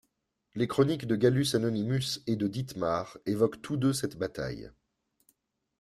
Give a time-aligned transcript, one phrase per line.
[0.55, 4.71] Les chroniques de Gallus Anonymus et de Dithmar évoquent tous deux cette bataille.